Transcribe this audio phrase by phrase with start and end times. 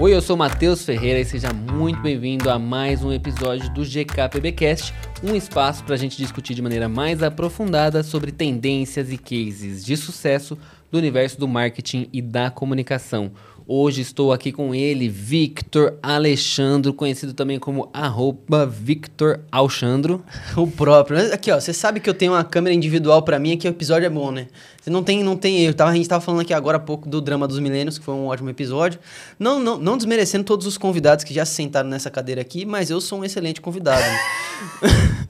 [0.00, 4.94] Oi, eu sou Matheus Ferreira e seja muito bem-vindo a mais um episódio do GKPBcast,
[5.22, 9.98] um espaço para a gente discutir de maneira mais aprofundada sobre tendências e cases de
[9.98, 10.56] sucesso
[10.90, 13.30] do universo do marketing e da comunicação.
[13.66, 20.24] Hoje estou aqui com ele, Victor Alexandro, conhecido também como arroba Victor Alexandro.
[20.56, 21.32] O próprio.
[21.32, 24.06] Aqui, ó, você sabe que eu tenho uma câmera individual para mim, aqui o episódio
[24.06, 24.48] é bom, né?
[24.80, 25.74] Você não tem, não tem erro.
[25.74, 28.14] Tava, a gente tava falando aqui agora há pouco do drama dos milênios, que foi
[28.14, 28.98] um ótimo episódio.
[29.38, 32.90] Não, não, não desmerecendo todos os convidados que já se sentaram nessa cadeira aqui, mas
[32.90, 34.02] eu sou um excelente convidado.
[34.02, 34.88] Né?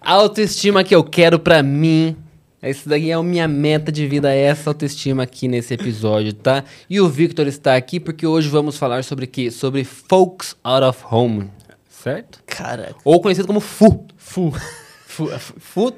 [0.00, 2.16] Autoestima que eu quero para mim
[2.64, 6.64] essa daí é a minha meta de vida, é essa autoestima aqui nesse episódio, tá?
[6.88, 9.50] E o Victor está aqui porque hoje vamos falar sobre o quê?
[9.50, 11.50] Sobre Folks Out of Home,
[11.90, 12.42] certo?
[12.46, 12.94] Cara.
[13.04, 14.06] Ou conhecido como FU.
[14.16, 14.52] Fu.
[15.06, 15.94] FU.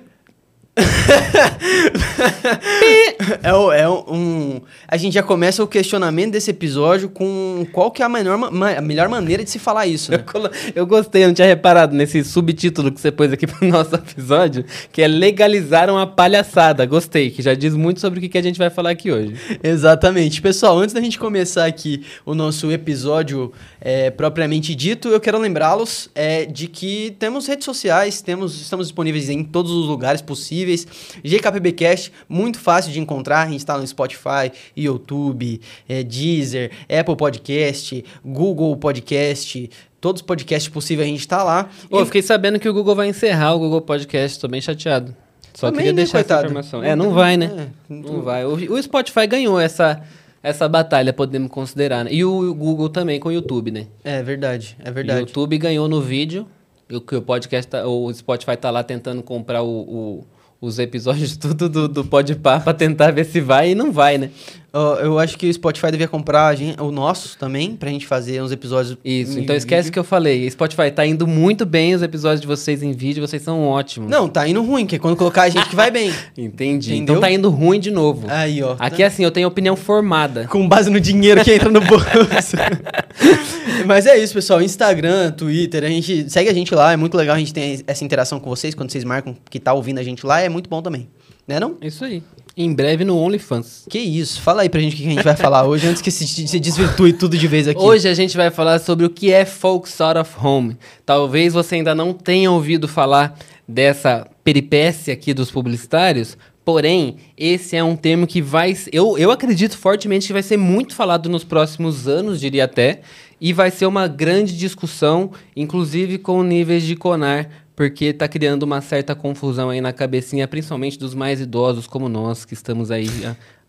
[3.43, 4.61] É, é um.
[4.87, 8.81] A gente já começa o questionamento desse episódio com qual que é a, menor, a
[8.81, 10.13] melhor maneira de se falar isso.
[10.13, 10.23] Né?
[10.35, 13.95] Eu, eu gostei, eu não tinha reparado nesse subtítulo que você pôs aqui pro nosso
[13.95, 16.85] episódio, que é legalizaram a palhaçada.
[16.87, 19.35] Gostei, que já diz muito sobre o que, que a gente vai falar aqui hoje.
[19.63, 20.41] Exatamente.
[20.43, 26.11] Pessoal, antes da gente começar aqui o nosso episódio é, propriamente dito, eu quero lembrá-los
[26.15, 30.87] é, de que temos redes sociais, temos, estamos disponíveis em todos os lugares possíveis possíveis.
[31.23, 38.05] GKPBcast, muito fácil de encontrar, a gente está no Spotify, YouTube, é, Deezer, Apple Podcast,
[38.25, 41.69] Google Podcast, todos os podcasts possíveis a gente está lá.
[41.91, 42.01] Ô, e...
[42.01, 45.15] Eu fiquei sabendo que o Google vai encerrar o Google Podcast, tô bem chateado.
[45.55, 46.41] Só Também, queria né, deixar coitado.
[46.41, 46.85] essa informação.
[46.85, 47.51] É, não vai, né?
[47.59, 48.45] É, não vai.
[48.45, 50.03] O, o Spotify ganhou essa
[50.43, 52.05] essa batalha, podemos considerar.
[52.05, 52.13] Né?
[52.13, 53.87] E o Google também com o YouTube, né?
[54.05, 55.19] É verdade, é verdade.
[55.19, 56.47] o YouTube ganhou no vídeo,
[56.89, 60.25] o que o podcast, tá, o Spotify tá lá tentando comprar o, o,
[60.61, 64.31] os episódios tudo do, do Podpah pra tentar ver se vai e não vai, né?
[64.77, 68.43] Uh, eu acho que o Spotify devia comprar gente, o nosso também, pra gente fazer
[68.43, 68.99] uns episódios.
[69.03, 69.93] Isso, então esquece vídeo.
[69.95, 70.51] que eu falei.
[70.51, 74.11] Spotify tá indo muito bem os episódios de vocês em vídeo, vocês são ótimos.
[74.11, 76.13] Não, tá indo ruim, que é quando colocar a gente que vai bem.
[76.37, 76.93] Entendi.
[76.93, 77.15] Entendeu?
[77.15, 78.27] Então tá indo ruim de novo.
[78.29, 78.77] Aí, ó.
[78.79, 79.07] Aqui tá...
[79.07, 80.47] assim, eu tenho opinião formada.
[80.47, 82.57] Com base no dinheiro que entra no bolso.
[83.87, 84.61] Mas é isso, pessoal.
[84.61, 88.05] Instagram, Twitter, a gente segue a gente lá, é muito legal a gente ter essa
[88.05, 90.83] interação com vocês quando vocês marcam que tá ouvindo a gente lá, é muito bom
[90.83, 91.09] também.
[91.47, 91.77] Né não?
[91.81, 92.23] Isso aí
[92.57, 93.85] em breve no OnlyFans.
[93.89, 94.41] Que isso?
[94.41, 96.59] Fala aí pra gente o que a gente vai falar hoje, antes que se, se
[96.59, 97.79] desvirtue tudo de vez aqui.
[97.79, 100.77] Hoje a gente vai falar sobre o que é Folks Out of Home.
[101.05, 107.85] Talvez você ainda não tenha ouvido falar dessa peripécia aqui dos publicitários, Porém, esse é
[107.85, 108.77] um termo que vai.
[108.93, 113.03] Eu, eu acredito fortemente que vai ser muito falado nos próximos anos, diria até,
[113.41, 118.81] e vai ser uma grande discussão, inclusive com níveis de CONAR, porque está criando uma
[118.81, 123.07] certa confusão aí na cabecinha, principalmente dos mais idosos como nós, que estamos aí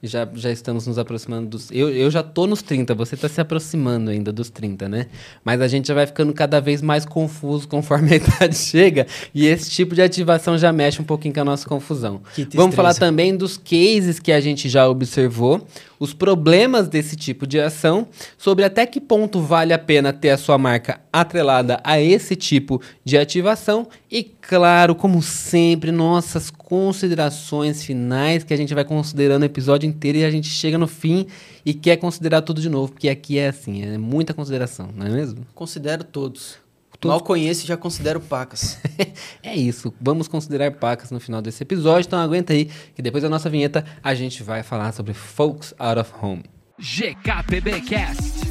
[0.02, 1.72] já, já estamos nos aproximando dos.
[1.72, 5.08] Eu, eu já tô nos 30, você está se aproximando ainda dos 30, né?
[5.44, 9.08] Mas a gente já vai ficando cada vez mais confuso conforme a idade chega.
[9.34, 12.22] E esse tipo de ativação já mexe um pouquinho com a nossa confusão.
[12.54, 15.66] Vamos falar também dos cases que a gente já observou,
[16.00, 18.08] os problemas desse tipo de ação,
[18.38, 22.80] sobre até que ponto vale a pena ter a sua marca atrelada a esse tipo
[23.04, 29.46] de ativação e, claro, como sempre, nossas considerações finais que a gente vai considerando o
[29.88, 31.28] episódio inteiro e a gente chega no fim
[31.66, 35.10] e quer considerar tudo de novo, porque aqui é assim, é muita consideração, não é
[35.10, 35.46] mesmo?
[35.56, 36.58] Considero todos.
[37.00, 37.12] Tudo.
[37.12, 38.80] Mal conheço e já considero pacas.
[39.44, 39.94] é isso.
[40.02, 42.08] Vamos considerar pacas no final desse episódio.
[42.08, 46.00] Então aguenta aí que depois da nossa vinheta a gente vai falar sobre Folks Out
[46.00, 46.44] of Home.
[46.80, 48.48] GKPBcast.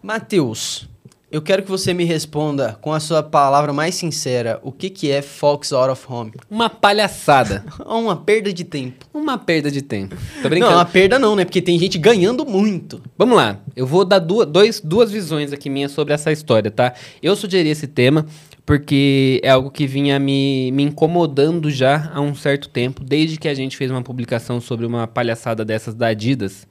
[0.00, 0.88] Matheus,
[1.30, 4.58] eu quero que você me responda com a sua palavra mais sincera.
[4.62, 6.32] O que, que é Fox Out of Home?
[6.50, 7.66] Uma palhaçada.
[7.84, 9.04] uma perda de tempo.
[9.12, 10.16] Uma perda de tempo.
[10.40, 10.72] Tô brincando.
[10.72, 11.44] Não, uma perda não, né?
[11.44, 13.02] Porque tem gente ganhando muito.
[13.16, 13.60] Vamos lá.
[13.76, 16.94] Eu vou dar duas, dois, duas visões aqui minhas sobre essa história, tá?
[17.22, 18.24] Eu sugeri esse tema
[18.64, 23.48] porque é algo que vinha me, me incomodando já há um certo tempo, desde que
[23.48, 26.66] a gente fez uma publicação sobre uma palhaçada dessas da Adidas.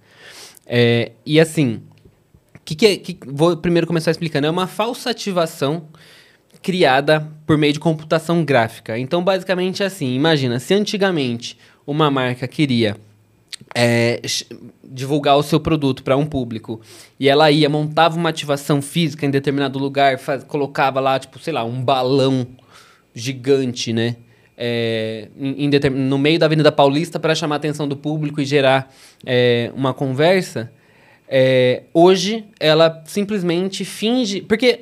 [0.66, 1.82] É, e assim,
[2.68, 4.46] que, que, é, que vou primeiro começar explicando.
[4.46, 5.88] É uma falsa ativação
[6.62, 9.00] criada por meio de computação gráfica.
[9.00, 12.98] Então, basicamente, é assim: imagina, se antigamente uma marca queria
[13.74, 14.20] é,
[14.84, 16.82] divulgar o seu produto para um público
[17.18, 21.54] e ela ia, montava uma ativação física em determinado lugar, faz, colocava lá, tipo, sei
[21.54, 22.46] lá, um balão
[23.16, 24.18] gigante, né?
[24.58, 28.46] É, em, em no meio da Avenida Paulista para chamar a atenção do público e
[28.46, 28.94] gerar
[29.26, 30.70] é, uma conversa.
[31.28, 34.42] É, hoje, ela simplesmente finge.
[34.42, 34.82] Porque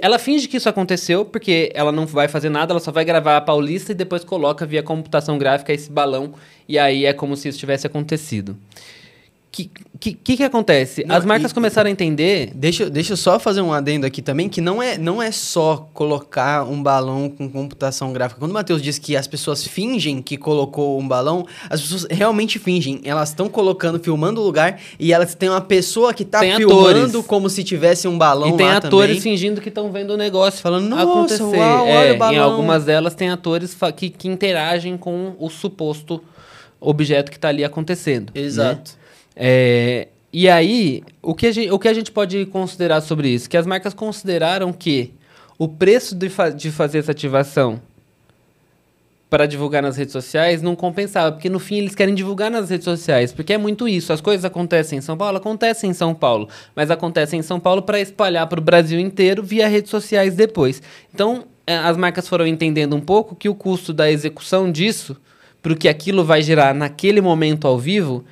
[0.00, 3.36] ela finge que isso aconteceu, porque ela não vai fazer nada, ela só vai gravar
[3.36, 6.32] a Paulista e depois coloca via computação gráfica esse balão,
[6.68, 8.56] e aí é como se isso tivesse acontecido.
[9.52, 9.70] Que,
[10.00, 11.04] que, que, acontece?
[11.04, 12.50] Não, As marcas e- começaram a entender.
[12.54, 15.90] Deixa, deixa eu só fazer um adendo aqui também, que não é, não é só
[15.92, 18.40] colocar um balão com computação gráfica.
[18.40, 22.58] Quando o Matheus diz que as pessoas fingem que colocou um balão, as pessoas realmente
[22.58, 23.02] fingem.
[23.04, 26.88] Elas estão colocando, filmando o lugar, e elas têm uma pessoa que tá Tem filmando
[27.18, 27.26] atores.
[27.26, 29.20] como se tivesse um balão e tem atores também.
[29.20, 31.42] fingindo que estão vendo o negócio Falando, "Nossa, acontecer.
[31.58, 36.22] uau, É, Em balão." algumas delas tem atores que, que interagem com o suposto
[36.80, 38.32] objeto que está ali acontecendo.
[38.34, 38.42] né?
[39.34, 43.48] É, e aí, o que, a gente, o que a gente pode considerar sobre isso?
[43.48, 45.12] Que as marcas consideraram que
[45.58, 47.80] o preço de, fa- de fazer essa ativação
[49.28, 52.84] para divulgar nas redes sociais não compensava, porque no fim eles querem divulgar nas redes
[52.84, 54.12] sociais, porque é muito isso.
[54.12, 57.80] As coisas acontecem em São Paulo, acontecem em São Paulo, mas acontecem em São Paulo
[57.80, 60.82] para espalhar para o Brasil inteiro via redes sociais depois.
[61.14, 65.16] Então, eh, as marcas foram entendendo um pouco que o custo da execução disso,
[65.62, 68.24] para o que aquilo vai gerar naquele momento ao vivo,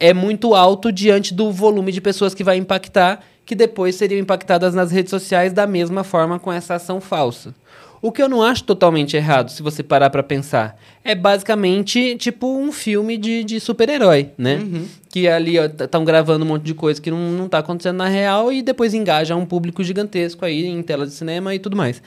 [0.00, 4.74] é muito alto diante do volume de pessoas que vai impactar, que depois seriam impactadas
[4.74, 7.54] nas redes sociais da mesma forma com essa ação falsa.
[8.00, 12.46] O que eu não acho totalmente errado, se você parar pra pensar, é basicamente tipo
[12.46, 14.60] um filme de, de super-herói, né?
[15.08, 18.52] Que ali estão gravando um monte de coisa que não, não tá acontecendo na real
[18.52, 22.00] e depois engaja um público gigantesco aí em tela de cinema e tudo mais.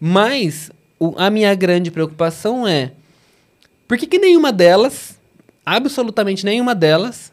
[0.00, 2.90] Mas o- a minha grande preocupação é
[3.86, 5.16] por que, que nenhuma delas,
[5.64, 7.32] absolutamente nenhuma delas,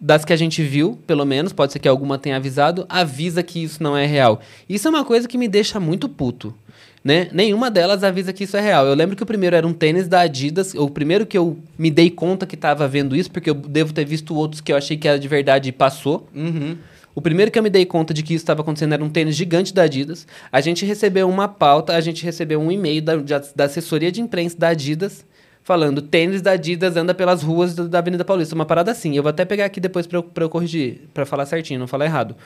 [0.00, 3.62] das que a gente viu, pelo menos, pode ser que alguma tenha avisado, avisa que
[3.62, 4.40] isso não é real.
[4.68, 6.54] Isso é uma coisa que me deixa muito puto.
[7.02, 7.28] Né?
[7.32, 8.86] Nenhuma delas avisa que isso é real.
[8.86, 10.74] Eu lembro que o primeiro era um tênis da Adidas.
[10.74, 14.06] O primeiro que eu me dei conta que estava vendo isso, porque eu devo ter
[14.06, 16.26] visto outros que eu achei que era de verdade e passou.
[16.34, 16.76] Uhum.
[17.14, 19.36] O primeiro que eu me dei conta de que isso estava acontecendo era um tênis
[19.36, 20.26] gigante da Adidas.
[20.50, 23.16] A gente recebeu uma pauta, a gente recebeu um e-mail da,
[23.54, 25.24] da assessoria de imprensa da Adidas
[25.64, 28.54] falando tênis da Adidas anda pelas ruas da Avenida Paulista.
[28.54, 29.16] Uma parada assim.
[29.16, 31.88] Eu vou até pegar aqui depois para eu, pra eu corrigir, para falar certinho, não
[31.88, 32.36] falar errado.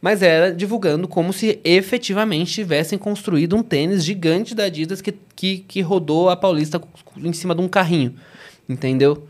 [0.00, 5.58] Mas era divulgando como se efetivamente tivessem construído um tênis gigante da Adidas que, que,
[5.66, 6.80] que rodou a Paulista
[7.16, 8.14] em cima de um carrinho.
[8.68, 9.26] Entendeu?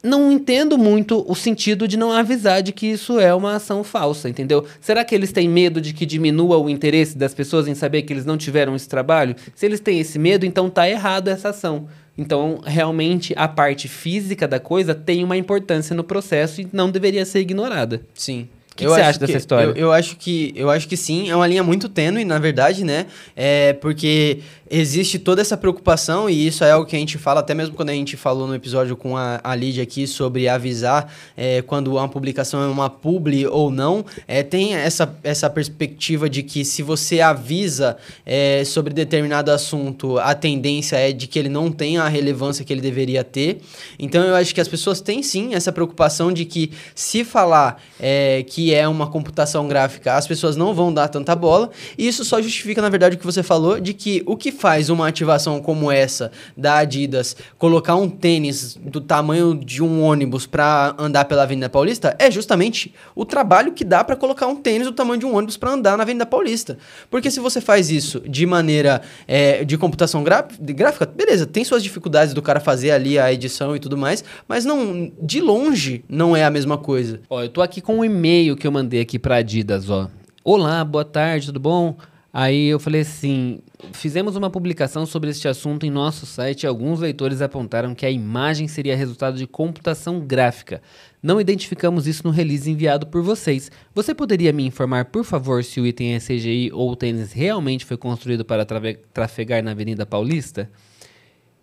[0.00, 4.28] não entendo muito o sentido de não avisar de que isso é uma ação falsa,
[4.28, 4.64] entendeu?
[4.80, 8.12] Será que eles têm medo de que diminua o interesse das pessoas em saber que
[8.12, 9.34] eles não tiveram esse trabalho?
[9.56, 11.88] Se eles têm esse medo, então tá errado essa ação.
[12.18, 17.24] Então, realmente, a parte física da coisa tem uma importância no processo e não deveria
[17.24, 18.02] ser ignorada.
[18.12, 18.48] Sim.
[18.78, 19.70] Que você acho acha dessa história?
[19.70, 22.84] Eu, eu acho que, eu acho que sim, é uma linha muito tênue, na verdade,
[22.84, 23.06] né?
[23.36, 24.38] É porque
[24.70, 27.90] existe toda essa preocupação, e isso é algo que a gente fala, até mesmo quando
[27.90, 32.08] a gente falou no episódio com a, a Lídia aqui sobre avisar é, quando uma
[32.08, 34.04] publicação é uma publi ou não.
[34.26, 40.34] É, tem essa, essa perspectiva de que se você avisa é, sobre determinado assunto, a
[40.34, 43.60] tendência é de que ele não tenha a relevância que ele deveria ter.
[43.98, 48.44] Então eu acho que as pessoas têm sim essa preocupação de que se falar é,
[48.72, 51.70] é uma computação gráfica, as pessoas não vão dar tanta bola.
[51.96, 54.90] E isso só justifica, na verdade, o que você falou, de que o que faz
[54.90, 60.94] uma ativação como essa da Adidas colocar um tênis do tamanho de um ônibus para
[60.98, 64.92] andar pela Avenida Paulista é justamente o trabalho que dá para colocar um tênis do
[64.92, 66.78] tamanho de um ônibus para andar na Avenida Paulista.
[67.10, 72.34] Porque se você faz isso de maneira é, de computação gráfica, beleza, tem suas dificuldades
[72.34, 76.44] do cara fazer ali a edição e tudo mais, mas não de longe não é
[76.44, 77.20] a mesma coisa.
[77.28, 80.10] Ó, eu tô aqui com um e-mail que eu mandei aqui pra Adidas, ó.
[80.42, 81.96] Olá, boa tarde, tudo bom?
[82.32, 83.60] Aí eu falei assim:
[83.92, 88.10] fizemos uma publicação sobre este assunto em nosso site e alguns leitores apontaram que a
[88.10, 90.82] imagem seria resultado de computação gráfica.
[91.22, 93.70] Não identificamos isso no release enviado por vocês.
[93.94, 97.84] Você poderia me informar, por favor, se o item é CGI ou o tênis realmente
[97.84, 98.66] foi construído para
[99.12, 100.70] trafegar na Avenida Paulista?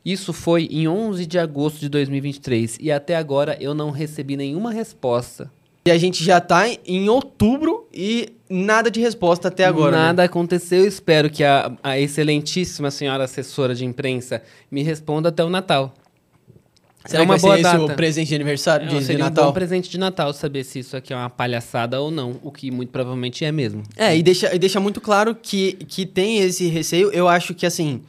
[0.04, 4.72] Isso foi em 11 de agosto de 2023 e até agora eu não recebi nenhuma
[4.72, 5.52] resposta.
[5.88, 9.92] E a gente já tá em outubro e nada de resposta até agora.
[9.96, 10.04] né?
[10.06, 10.80] Nada aconteceu.
[10.80, 15.94] Eu espero que a, a excelentíssima senhora assessora de imprensa me responda até o Natal.
[17.06, 17.84] Será é uma que vai boa ser data.
[17.84, 19.46] esse o presente de aniversário É, de, de seria um Natal?
[19.46, 22.72] bom presente de Natal saber se isso aqui é uma palhaçada ou não, o que
[22.72, 23.84] muito provavelmente é mesmo.
[23.96, 27.12] É, e deixa, e deixa muito claro que, que tem esse receio.
[27.12, 28.02] Eu acho que, assim,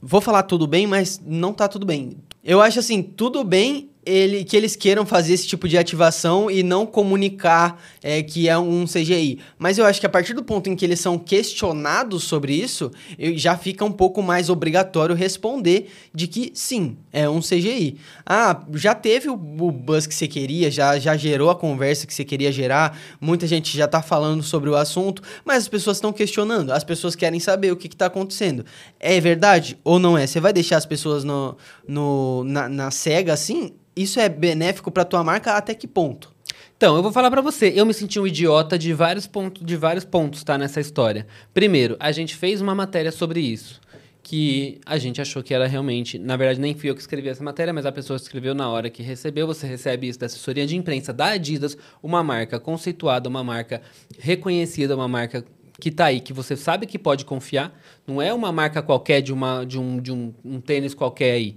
[0.00, 2.12] vou falar tudo bem, mas não tá tudo bem.
[2.44, 6.62] Eu acho, assim, tudo bem ele, que eles queiram fazer esse tipo de ativação e
[6.62, 9.38] não comunicar é, que é um CGI.
[9.58, 12.90] Mas eu acho que a partir do ponto em que eles são questionados sobre isso,
[13.34, 17.96] já fica um pouco mais obrigatório responder de que sim, é um CGI.
[18.26, 22.14] Ah, já teve o, o buzz que você queria, já, já gerou a conversa que
[22.14, 26.12] você queria gerar, muita gente já tá falando sobre o assunto, mas as pessoas estão
[26.12, 28.64] questionando, as pessoas querem saber o que, que tá acontecendo.
[29.00, 30.26] É verdade ou não é?
[30.26, 31.56] Você vai deixar as pessoas no,
[31.86, 33.72] no, na, na cega assim?
[33.96, 36.32] Isso é benéfico para tua marca até que ponto?
[36.76, 39.76] Então, eu vou falar pra você, eu me senti um idiota de vários pontos, de
[39.76, 41.26] vários pontos, tá, nessa história.
[41.52, 43.80] Primeiro, a gente fez uma matéria sobre isso,
[44.22, 47.44] que a gente achou que era realmente, na verdade nem fui eu que escrevi essa
[47.44, 50.76] matéria, mas a pessoa escreveu na hora que recebeu, você recebe isso da assessoria de
[50.76, 53.80] imprensa da Adidas, uma marca conceituada, uma marca
[54.18, 55.44] reconhecida, uma marca
[55.80, 57.76] que tá aí, que você sabe que pode confiar,
[58.06, 61.56] não é uma marca qualquer de, uma, de, um, de um, um tênis qualquer aí,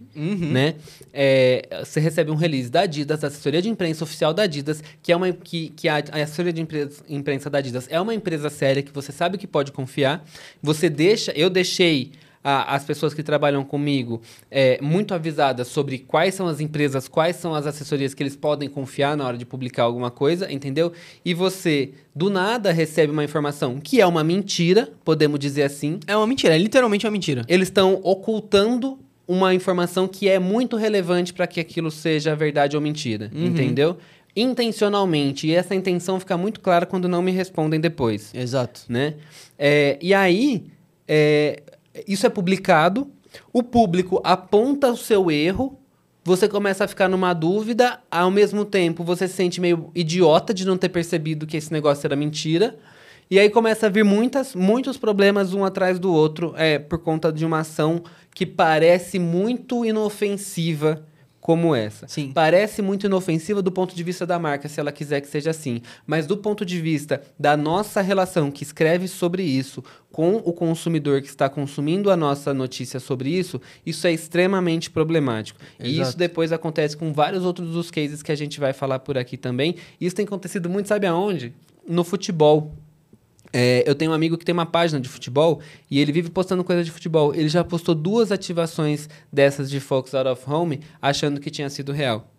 [0.52, 0.76] né?
[1.14, 5.12] É, você recebe um release da Adidas, da assessoria de imprensa oficial da Adidas, que
[5.12, 8.50] é uma que, que a, a assessoria de imprensa, imprensa da Adidas é uma empresa
[8.50, 10.26] séria que você sabe que pode confiar.
[10.64, 12.12] Você deixa, eu deixei
[12.50, 17.36] a- as pessoas que trabalham comigo é, muito avisadas sobre quais são as empresas, quais
[17.36, 20.94] são as assessorias que eles podem confiar na hora de publicar alguma coisa, entendeu?
[21.26, 26.00] E você, do nada, recebe uma informação que é uma mentira, podemos dizer assim.
[26.08, 27.44] É uma mentira, é literalmente uma mentira.
[27.50, 32.82] Eles estão ocultando uma informação que é muito relevante para que aquilo seja verdade ou
[32.82, 33.98] mentira, entendeu?
[34.34, 35.48] Intencionalmente.
[35.48, 38.82] E essa intenção fica muito clara quando não me respondem depois Exato.
[38.88, 39.16] né?
[39.60, 40.68] É, e aí,
[41.08, 41.62] é,
[42.08, 43.10] isso é publicado,
[43.54, 45.80] o público aponta o seu erro,
[46.24, 50.66] você começa a ficar numa dúvida, ao mesmo tempo você se sente meio idiota de
[50.66, 52.78] não ter percebido que esse negócio era mentira.
[53.30, 57.32] E aí começa a vir muitas, muitos problemas um atrás do outro, é, por conta
[57.32, 58.02] de uma ação
[58.34, 61.06] que parece muito inofensiva
[61.48, 62.06] como essa.
[62.10, 62.34] Sim.
[62.34, 65.82] Parece muito inofensiva do ponto de vista da marca, se ela quiser que seja assim.
[66.06, 71.22] Mas do ponto de vista da nossa relação que escreve sobre isso com o consumidor
[71.22, 75.58] que está consumindo a nossa notícia sobre isso, isso é extremamente problemático.
[75.80, 76.10] E Exato.
[76.10, 79.38] isso depois acontece com vários outros dos cases que a gente vai falar por aqui
[79.38, 79.78] também.
[80.02, 81.54] Isso tem acontecido muito, sabe aonde?
[81.88, 82.74] No futebol.
[83.54, 86.64] É, eu tenho um amigo que tem uma página de futebol e ele vive postando
[86.64, 87.34] coisa de futebol.
[87.34, 91.92] Ele já postou duas ativações dessas de Fox Out of Home achando que tinha sido
[91.92, 92.30] real.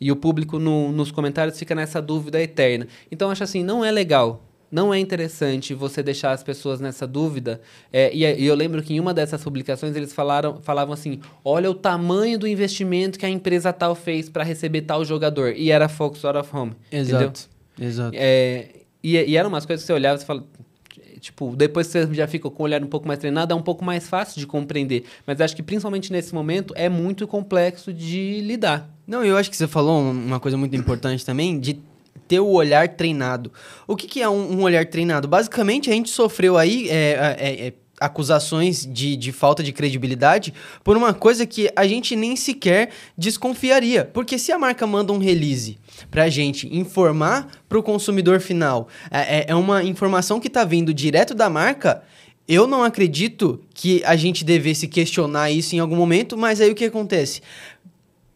[0.00, 2.86] E o público no- nos comentários fica nessa dúvida eterna.
[3.10, 4.48] Então eu acho assim, não é legal.
[4.70, 7.60] Não é interessante você deixar as pessoas nessa dúvida.
[7.92, 11.70] É, e, e eu lembro que em uma dessas publicações eles falaram, falavam assim: olha
[11.70, 15.54] o tamanho do investimento que a empresa tal fez para receber tal jogador.
[15.54, 16.72] E era Fox Out of Home.
[16.90, 17.18] Entendeu?
[17.20, 17.48] Exato.
[17.78, 18.16] Exato.
[18.18, 18.66] É,
[19.02, 20.44] e, e eram umas coisas que você olhava e você fala.
[21.20, 23.62] Tipo, depois que você já fica com o olhar um pouco mais treinado, é um
[23.62, 25.04] pouco mais fácil de compreender.
[25.24, 28.90] Mas acho que principalmente nesse momento é muito complexo de lidar.
[29.06, 31.78] Não, eu acho que você falou um- uma coisa muito importante também, de
[32.26, 33.52] ter o olhar treinado.
[33.86, 35.28] O que, que é um, um olhar treinado?
[35.28, 37.72] Basicamente, a gente sofreu aí é, é, é,
[38.04, 40.52] acusações de, de falta de credibilidade
[40.84, 44.04] por uma coisa que a gente nem sequer desconfiaria.
[44.04, 45.78] Porque se a marca manda um release
[46.10, 51.34] pra gente informar pro consumidor final, é, é- é uma informação que tá vindo direto
[51.34, 52.02] da marca...
[52.48, 56.74] Eu não acredito que a gente devesse questionar isso em algum momento, mas aí o
[56.74, 57.40] que acontece?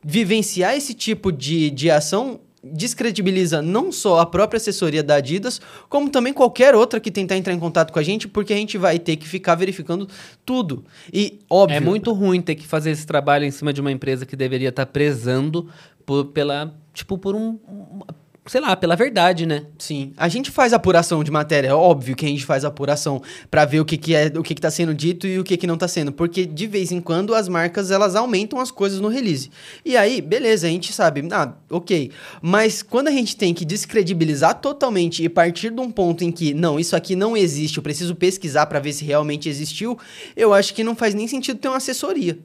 [0.09, 2.39] vivenciar esse tipo de, de ação
[2.73, 7.53] descredibiliza não só a própria assessoria da Adidas, como também qualquer outra que tentar entrar
[7.53, 10.09] em contato com a gente, porque a gente vai ter que ficar verificando
[10.45, 10.85] tudo.
[11.13, 11.77] E, óbvio...
[11.77, 14.69] É muito ruim ter que fazer esse trabalho em cima de uma empresa que deveria
[14.71, 15.69] estar prezando
[16.05, 18.01] por, pela, tipo, por um, um-
[18.47, 19.67] sei lá, pela verdade, né?
[19.79, 23.65] Sim, a gente faz apuração de matéria, é óbvio que a gente faz apuração pra
[23.65, 25.67] ver o que, que é, o que, que tá sendo dito e o que, que
[25.67, 29.09] não tá sendo, porque de vez em quando as marcas elas aumentam as coisas no
[29.09, 29.51] release.
[29.85, 32.11] E aí, beleza, a gente sabe, ah, ok.
[32.41, 36.55] Mas quando a gente tem que descredibilizar totalmente e partir de um ponto em que,
[36.55, 39.99] não, isso aqui não existe, eu preciso pesquisar pra ver se realmente existiu,
[40.37, 42.39] eu acho que não faz nem sentido ter uma assessoria.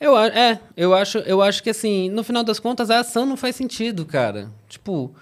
[0.00, 3.36] Eu, é, eu acho, eu acho que assim, no final das contas, a ação não
[3.36, 4.50] faz sentido, cara.
[4.68, 5.12] Tipo,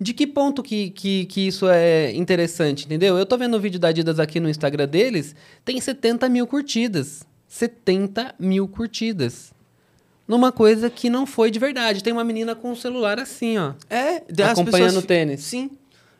[0.00, 3.16] de que ponto que, que, que isso é interessante, entendeu?
[3.16, 7.24] Eu tô vendo o vídeo da Adidas aqui no Instagram deles, tem 70 mil curtidas.
[7.46, 9.52] 70 mil curtidas.
[10.26, 12.02] Numa coisa que não foi de verdade.
[12.02, 13.74] Tem uma menina com um celular assim, ó.
[13.88, 14.16] É,
[14.50, 15.44] Acompanhando pessoas o tênis.
[15.44, 15.70] Sim.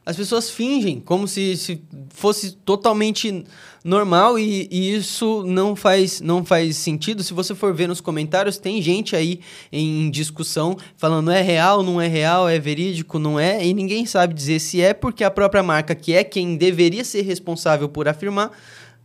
[0.06, 3.44] As pessoas fingem como se, se fosse totalmente
[3.84, 7.24] normal e, e isso não faz, não faz sentido.
[7.24, 9.40] Se você for ver nos comentários, tem gente aí
[9.72, 14.32] em discussão falando é real, não é real, é verídico, não é, e ninguém sabe
[14.32, 18.52] dizer se é porque a própria marca, que é quem deveria ser responsável por afirmar,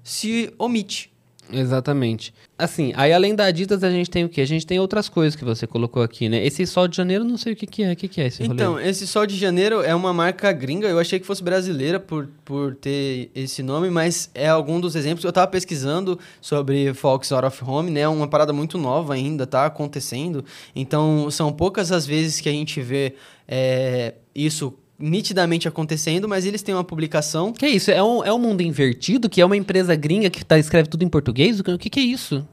[0.04, 1.11] se omite.
[1.52, 2.34] Exatamente.
[2.58, 4.42] Assim, aí além da Adidas, a gente tem o quê?
[4.42, 6.46] A gente tem outras coisas que você colocou aqui, né?
[6.46, 7.92] Esse sol de janeiro, não sei o que, que é.
[7.92, 8.54] O que, que é esse rolê?
[8.54, 10.88] Então, esse Sol de Janeiro é uma marca gringa.
[10.88, 15.24] Eu achei que fosse brasileira por, por ter esse nome, mas é algum dos exemplos.
[15.24, 18.08] Eu tava pesquisando sobre Fox Out of Home, né?
[18.08, 20.46] Uma parada muito nova ainda, tá acontecendo.
[20.76, 23.16] Então, são poucas as vezes que a gente vê
[23.48, 27.52] é, isso nitidamente acontecendo, mas eles têm uma publicação.
[27.52, 27.92] Que é isso?
[27.92, 31.04] É um, é um mundo invertido, que é uma empresa gringa que tá, escreve tudo
[31.04, 31.60] em português?
[31.60, 32.48] O que, que, é isso?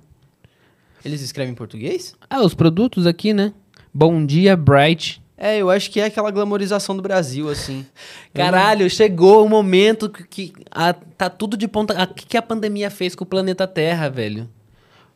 [1.04, 2.14] Eles escrevem em português?
[2.28, 3.52] Ah, os produtos aqui, né?
[3.92, 5.22] Bom dia, Bright.
[5.36, 7.86] É, eu acho que é aquela glamorização do Brasil, assim.
[8.34, 11.94] Caralho, chegou o momento que, que a- tá tudo de ponta.
[12.02, 14.48] O que, que a pandemia fez com o planeta Terra, velho?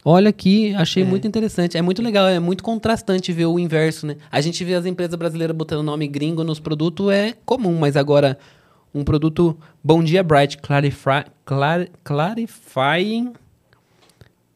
[0.04, 1.76] Olha aqui, achei muito interessante.
[1.78, 4.16] É muito legal, é muito contrastante ver o inverso, né?
[4.32, 8.36] A gente vê as empresas brasileiras botando nome gringo nos produtos, é comum, mas agora
[8.92, 13.32] um produto Bom Dia Bright Clarify, clar, Clarifying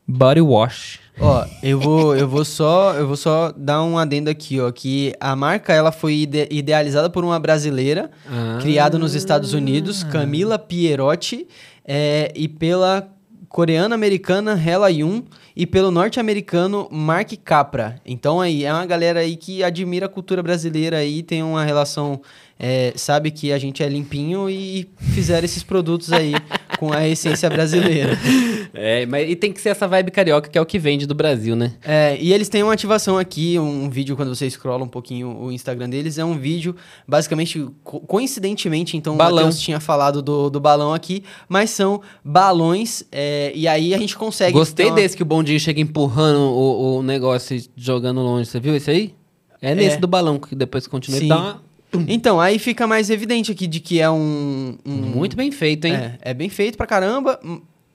[0.06, 0.98] Body Wash.
[1.20, 5.14] Ó, eu vou, eu vou só, eu vou só dar um adendo aqui, ó, que
[5.18, 8.58] a marca ela foi ide- idealizada por uma brasileira, Ah.
[8.60, 11.46] criada nos Estados Unidos, Camila Pierotti,
[11.84, 13.08] é, e pela
[13.56, 15.22] coreana-americana Hela Yun
[15.56, 17.98] e pelo norte-americano Mark Capra.
[18.04, 22.20] Então aí é uma galera aí que admira a cultura brasileira aí, tem uma relação,
[22.58, 26.34] é, sabe que a gente é limpinho e fizeram esses produtos aí
[26.78, 28.16] com a essência brasileira.
[28.78, 31.14] É, mas e tem que ser essa vibe carioca que é o que vende do
[31.14, 31.72] Brasil, né?
[31.82, 35.50] É, e eles têm uma ativação aqui, um vídeo, quando você scrolla um pouquinho o
[35.50, 36.76] Instagram deles, é um vídeo,
[37.08, 39.36] basicamente, co- coincidentemente, então o Balão.
[39.44, 44.14] Matheus tinha falado do, do balão aqui, mas são balões, é, e aí a gente
[44.16, 44.52] consegue...
[44.52, 48.44] Gostei uma- desse que o bondinho chega empurrando o, o negócio e jogando longe.
[48.50, 49.14] Você viu esse aí?
[49.62, 50.00] É nesse É.
[50.00, 51.28] do balão que depois continua Sim.
[51.28, 51.62] dá uma...
[52.08, 54.76] Então, aí fica mais evidente aqui de que é um...
[54.84, 55.94] um- Muito bem feito, hein?
[55.94, 57.38] É, é bem feito pra caramba.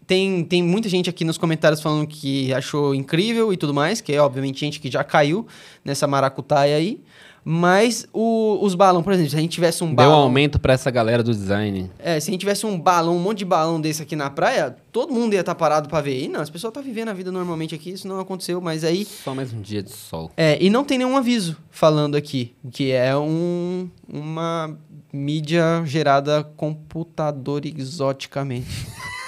[0.08, 4.12] Tem, tem muita gente aqui nos comentários falando que achou incrível e tudo mais, que
[4.12, 5.48] é obviamente gente que já caiu
[5.86, 7.00] nessa maracutaia aí.
[7.43, 10.19] Mas o- os balões, por exemplo, se a gente tivesse um Deu balão.
[10.19, 11.89] aumento pra essa galera do design.
[11.98, 14.75] É, se a gente tivesse um balão, um monte de balão desse aqui na praia,
[14.91, 16.24] todo mundo ia estar parado pra ver.
[16.24, 19.05] E não, as pessoas estão vivendo a vida normalmente aqui, isso não aconteceu, mas aí.
[19.05, 20.29] Só mais um dia de sol.
[20.38, 24.77] É, e não tem nenhum aviso falando aqui, que é um, uma
[25.12, 28.67] mídia gerada computador exoticamente.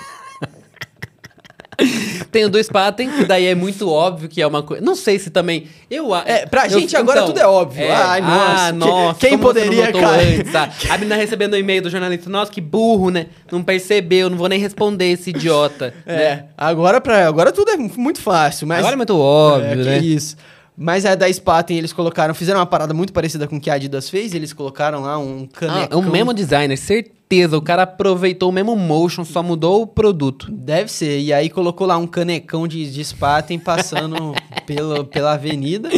[2.33, 4.83] Tem o do Spaten, que daí é muito óbvio que é uma coisa.
[4.83, 5.67] Não sei se também.
[5.89, 7.85] Eu É, pra eu- gente agora tudo é óbvio.
[7.89, 9.19] Ai, nossa, Ah, que- nossa.
[9.19, 10.17] quem poderia, cara?
[10.21, 10.69] antes, tá?
[10.89, 12.29] A menina recebendo o e-mail do jornalista.
[12.29, 13.27] Nossa, que burro, né?
[13.51, 15.93] Não percebeu, não vou nem responder esse idiota.
[16.05, 16.45] É, né?
[16.57, 18.79] agora, pra, agora tudo é muito fácil, mas...
[18.79, 19.97] Agora é muito óbvio, É, né?
[19.99, 20.35] isso.
[20.75, 23.75] Mas a da Spaten, eles colocaram, fizeram uma parada muito parecida com o que a
[23.75, 25.99] Adidas fez, eles colocaram lá um Ah, canecão.
[25.99, 27.57] o mesmo designer, certeza.
[27.57, 30.51] O cara aproveitou o mesmo motion, só mudou o produto.
[30.51, 31.19] Deve ser.
[31.19, 34.33] E aí colocou lá um canecão de, de Spaten passando
[34.65, 35.89] pelo, pela avenida.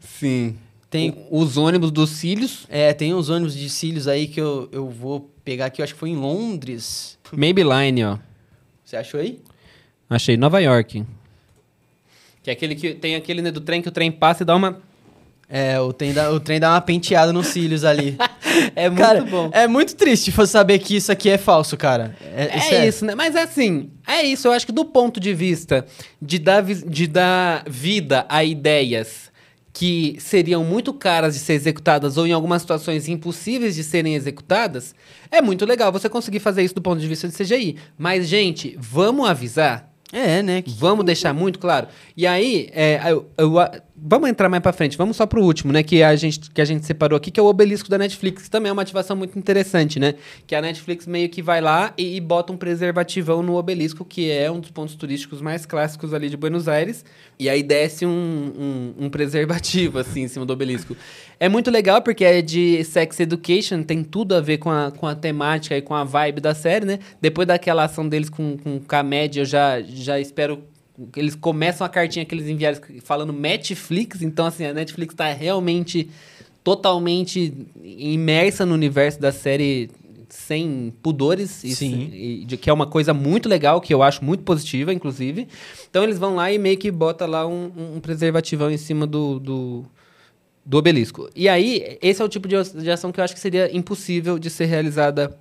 [0.00, 0.56] Sim.
[0.90, 4.88] Tem, Os ônibus dos cílios, é, tem uns ônibus de cílios aí que eu, eu
[4.88, 7.18] vou pegar aqui, eu acho que foi em Londres.
[7.32, 8.18] Maybelline, ó.
[8.84, 9.40] Você achou aí?
[10.08, 11.04] Achei Nova York.
[12.44, 14.54] Que é aquele que tem aquele né, do trem que o trem passa e dá
[14.54, 14.78] uma.
[15.48, 18.16] É, o trem dá, o trem dá uma penteada nos cílios ali.
[18.76, 19.50] É muito cara, bom.
[19.52, 22.16] é muito triste você saber que isso aqui é falso, cara.
[22.22, 22.88] É, É sério.
[22.88, 23.12] isso, né?
[23.12, 24.46] Mas assim, é isso.
[24.46, 25.84] Eu acho que do ponto de vista
[26.22, 29.32] de dar, de dar vida a ideias
[29.72, 34.94] que seriam muito caras de ser executadas ou em algumas situações impossíveis de serem executadas,
[35.32, 37.76] é muito legal você conseguir fazer isso do ponto de vista de CGI.
[37.98, 40.62] Mas, gente, vamos avisar É, né?
[40.78, 41.88] Vamos deixar muito claro.
[42.16, 43.54] E aí, é, eu- eu-
[44.06, 44.98] vamos entrar mais pra frente.
[44.98, 45.82] Vamos só pro último, né?
[45.82, 48.42] Que a gente, que a gente separou aqui, que é o obelisco da Netflix.
[48.42, 50.14] Que também é uma ativação muito interessante, né?
[50.46, 54.30] Que a Netflix meio que vai lá e, e bota um preservativão no obelisco, que
[54.30, 57.04] é um dos pontos turísticos mais clássicos ali de Buenos Aires.
[57.38, 58.10] E aí desce um,
[58.98, 60.94] um, um preservativo, assim, em cima do obelisco.
[61.40, 65.06] É muito legal porque é de sex education, tem tudo a ver com a, com
[65.06, 66.98] a temática e com a vibe da série, né?
[67.20, 70.62] Depois daquela ação deles com, com K-Média, eu já, já espero
[71.16, 76.08] eles começam a cartinha que eles enviaram falando Netflix, então assim, a Netflix tá realmente
[76.62, 77.52] totalmente
[77.82, 79.90] imersa no universo da série
[80.28, 82.10] sem pudores, Sim.
[82.12, 85.46] e de- que é uma coisa muito legal, que eu acho muito positiva, inclusive.
[85.88, 89.38] Então eles vão lá e meio que bota lá um, um preservativão em cima do,
[89.38, 89.84] do,
[90.64, 91.28] do obelisco.
[91.36, 94.38] E aí, esse é o tipo de, de ação que eu acho que seria impossível
[94.38, 95.38] de ser realizada.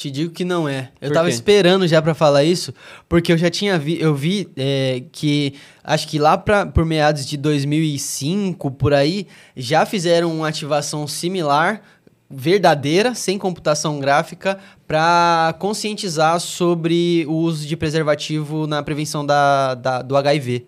[0.00, 0.88] Te digo que não é.
[0.98, 1.34] Eu Por tava quê?
[1.34, 2.72] esperando já pra falar isso,
[3.06, 5.52] porque eu já tinha vi, eu vi é, que
[5.84, 11.82] acho que lá pra, por meados de 2005 por aí já fizeram uma ativação similar,
[12.30, 20.00] verdadeira, sem computação gráfica, pra conscientizar sobre o uso de preservativo na prevenção da, da-
[20.00, 20.64] do HIV.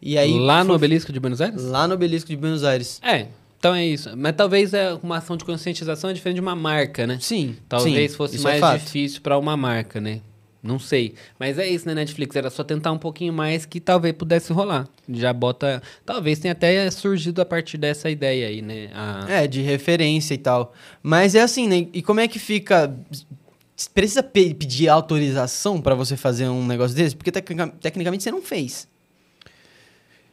[0.00, 1.60] E aí lá no foi- obelisco de Buenos Aires?
[1.64, 3.00] lá no obelisco de Buenos Aires.
[3.02, 3.26] É,
[3.66, 4.16] então é isso.
[4.16, 7.18] Mas talvez é uma ação de conscientização é diferente de uma marca, né?
[7.20, 8.80] Sim, Talvez sim, fosse é mais fato.
[8.80, 10.20] difícil pra uma marca, né?
[10.62, 11.14] Não sei.
[11.38, 12.34] Mas é isso, né, Netflix?
[12.34, 14.88] Era só tentar um pouquinho mais que talvez pudesse rolar.
[15.08, 15.80] Já bota.
[16.04, 18.90] Talvez tenha até surgido a partir dessa ideia aí, né?
[18.92, 20.74] A- É, de referência e tal.
[21.02, 21.86] Mas é assim, né?
[21.92, 22.92] E como é que fica.
[23.94, 27.14] Precisa pe- pedir autorização pra você fazer um negócio desse?
[27.14, 28.88] Porque tecnica- tecnicamente você não fez.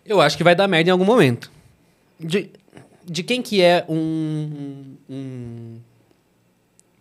[0.06, 1.52] Eu acho que vai dar merda em algum momento.
[2.20, 2.50] De-
[3.06, 5.80] de quem que é um, um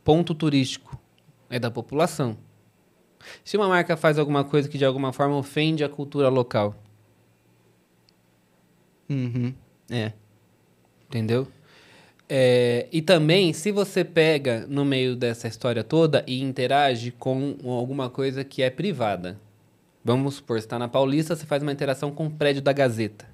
[0.04, 0.98] ponto turístico?
[1.48, 2.36] É da população.
[3.44, 6.74] Se uma marca faz alguma coisa que de alguma forma ofende a cultura local.
[9.08, 9.54] Uhum.
[9.90, 10.12] É.
[11.06, 11.46] Entendeu?
[12.28, 18.08] É, e também, se você pega no meio dessa história toda e interage com alguma
[18.08, 19.38] coisa que é privada.
[20.02, 23.31] Vamos supor, você está na Paulista, você faz uma interação com o prédio da Gazeta.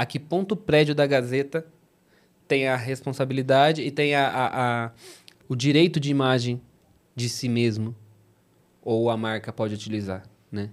[0.00, 1.66] A que ponto o prédio da Gazeta
[2.48, 4.46] tem a responsabilidade e tem a, a,
[4.86, 4.90] a
[5.46, 6.58] o direito de imagem
[7.14, 7.94] de si mesmo
[8.80, 10.70] ou a marca pode utilizar, né?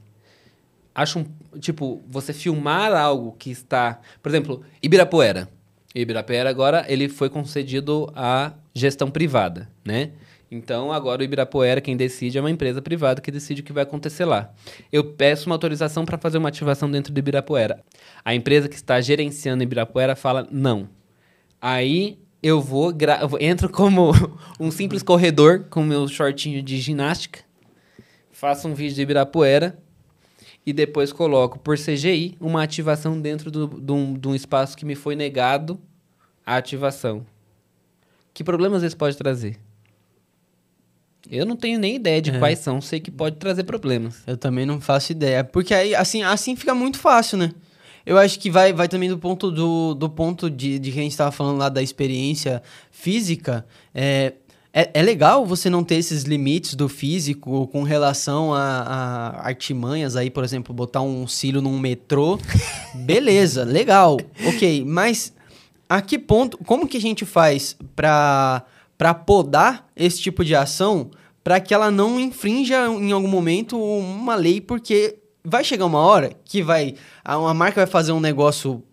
[0.95, 1.25] Acho um,
[1.59, 5.49] tipo, você filmar algo que está, por exemplo, Ibirapuera.
[5.93, 10.13] Ibirapuera agora ele foi concedido à gestão privada, né?
[10.49, 13.83] Então agora o Ibirapuera quem decide é uma empresa privada que decide o que vai
[13.83, 14.53] acontecer lá.
[14.91, 17.83] Eu peço uma autorização para fazer uma ativação dentro do Ibirapuera.
[18.23, 20.89] A empresa que está gerenciando Ibirapuera fala não.
[21.61, 22.93] Aí eu vou
[23.39, 24.11] entro como
[24.59, 27.39] um simples corredor com meu shortinho de ginástica,
[28.31, 29.77] faço um vídeo de Ibirapuera
[30.65, 34.95] e depois coloco por CGI uma ativação dentro do, um, de um espaço que me
[34.95, 35.79] foi negado
[36.45, 37.25] a ativação.
[38.33, 39.57] Que problemas isso pode trazer?
[41.29, 42.39] Eu não tenho nem ideia de é.
[42.39, 44.17] quais são, sei que pode trazer problemas.
[44.25, 45.43] Eu também não faço ideia.
[45.43, 47.51] Porque aí, assim, assim fica muito fácil, né?
[48.05, 51.03] Eu acho que vai, vai também do ponto do, do ponto de, de que a
[51.03, 53.65] gente estava falando lá da experiência física.
[53.93, 54.33] É,
[54.73, 60.15] é, é, legal você não ter esses limites do físico com relação a, a, artimanhas
[60.15, 62.39] aí, por exemplo, botar um cílio num metrô.
[62.95, 64.85] Beleza, legal, ok.
[64.85, 65.33] Mas
[65.89, 68.63] a que ponto, como que a gente faz para
[68.97, 71.11] para podar esse tipo de ação
[71.47, 76.33] para que ela não infrinja em algum momento uma lei, porque vai chegar uma hora
[76.43, 78.83] que vai uma marca vai fazer um negócio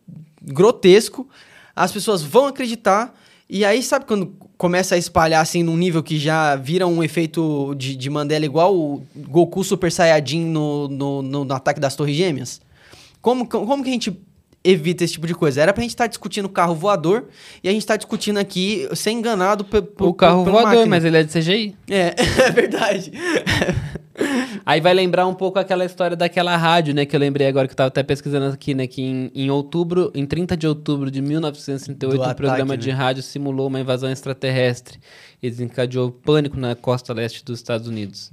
[0.40, 1.28] grotesco,
[1.74, 3.12] as pessoas vão acreditar
[3.50, 7.74] e aí sabe quando começa a espalhar assim num nível que já vira um efeito
[7.74, 12.14] de, de Mandela igual o Goku Super Saiyajin no, no, no, no ataque das Torres
[12.14, 12.60] Gêmeas?
[13.20, 14.16] Como, como que a gente
[14.64, 15.60] evita esse tipo de coisa.
[15.60, 17.26] Era pra gente estar tá discutindo carro voador
[17.62, 20.86] e a gente tá discutindo aqui ser enganado por, por O carro voador, máquina.
[20.86, 21.76] mas ele é de CGI.
[21.90, 22.14] É,
[22.46, 23.12] é verdade.
[24.64, 27.04] Aí vai lembrar um pouco aquela história daquela rádio, né?
[27.04, 28.86] Que eu lembrei agora que eu tava até pesquisando aqui, né?
[28.86, 32.94] Que em, em outubro, em 30 de outubro de 1938, o um programa de né?
[32.94, 34.98] rádio simulou uma invasão extraterrestre
[35.42, 38.30] e desencadeou pânico na costa leste dos Estados Unidos.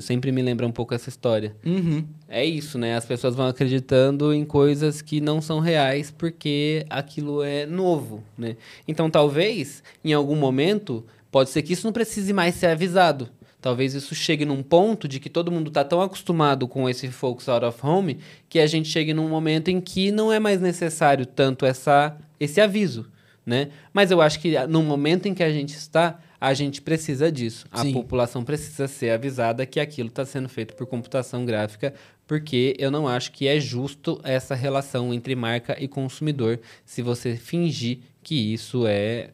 [0.00, 1.54] Sempre me lembra um pouco essa história.
[1.64, 2.04] Uhum.
[2.28, 2.96] É isso, né?
[2.96, 8.56] As pessoas vão acreditando em coisas que não são reais porque aquilo é novo, né?
[8.88, 13.28] Então, talvez, em algum momento, pode ser que isso não precise mais ser avisado.
[13.62, 17.48] Talvez isso chegue num ponto de que todo mundo está tão acostumado com esse folks
[17.48, 21.24] out of home que a gente chegue num momento em que não é mais necessário
[21.24, 23.06] tanto essa, esse aviso,
[23.46, 23.68] né?
[23.92, 27.66] Mas eu acho que no momento em que a gente está, a gente precisa disso.
[27.70, 27.92] A Sim.
[27.92, 31.94] população precisa ser avisada que aquilo está sendo feito por computação gráfica,
[32.26, 37.36] porque eu não acho que é justo essa relação entre marca e consumidor se você
[37.36, 39.30] fingir que isso é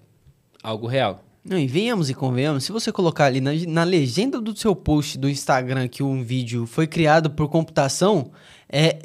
[0.62, 1.24] algo real.
[1.42, 5.16] Não, e venhamos e convenhamos, se você colocar ali na, na legenda do seu post
[5.16, 8.32] do Instagram que um vídeo foi criado por computação,
[8.68, 8.98] é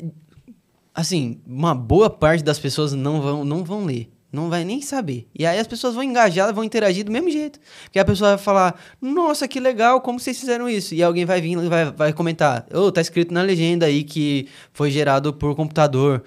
[0.93, 4.11] assim, uma boa parte das pessoas não vão, não vão ler.
[4.33, 5.27] Não vai nem saber.
[5.37, 7.59] E aí as pessoas vão engajar, vão interagir do mesmo jeito.
[7.83, 10.95] Porque a pessoa vai falar, nossa, que legal, como vocês fizeram isso?
[10.95, 14.03] E alguém vai vir e vai, vai comentar, ô, oh, tá escrito na legenda aí
[14.03, 16.23] que foi gerado por computador.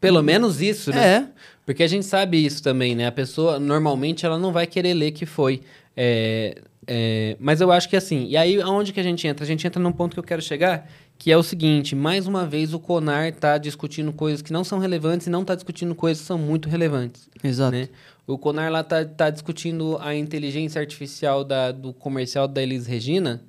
[0.00, 1.06] Pelo menos isso, né?
[1.06, 1.28] É.
[1.64, 3.06] Porque a gente sabe isso também, né?
[3.06, 5.60] A pessoa, normalmente, ela não vai querer ler que foi.
[5.96, 9.44] É, é, mas eu acho que assim, e aí aonde que a gente entra?
[9.44, 12.46] A gente entra num ponto que eu quero chegar, que é o seguinte, mais uma
[12.46, 16.20] vez o CONAR está discutindo coisas que não são relevantes e não está discutindo coisas
[16.20, 17.28] que são muito relevantes.
[17.42, 17.72] Exato.
[17.72, 17.88] Né?
[18.24, 23.42] O CONAR lá está tá discutindo a inteligência artificial da, do comercial da Elis Regina,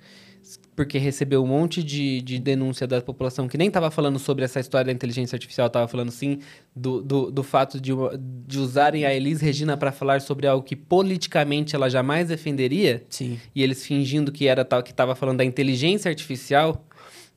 [0.76, 4.60] porque recebeu um monte de, de denúncia da população que nem estava falando sobre essa
[4.60, 6.40] história da inteligência artificial, estava falando sim
[6.76, 7.92] do, do, do fato de,
[8.48, 13.04] de usarem a Elis Regina para falar sobre algo que politicamente ela jamais defenderia.
[13.10, 13.40] Sim.
[13.54, 16.84] E eles fingindo que era tal que estava falando da inteligência artificial